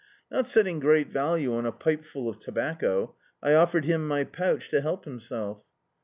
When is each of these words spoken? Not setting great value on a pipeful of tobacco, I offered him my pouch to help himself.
Not 0.31 0.47
setting 0.47 0.79
great 0.79 1.11
value 1.11 1.53
on 1.53 1.67
a 1.67 1.71
pipeful 1.71 2.27
of 2.27 2.39
tobacco, 2.39 3.13
I 3.43 3.53
offered 3.53 3.85
him 3.85 4.07
my 4.07 4.23
pouch 4.23 4.69
to 4.69 4.81
help 4.81 5.05
himself. 5.05 5.63